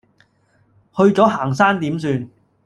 [0.95, 2.27] 去咗行山點算？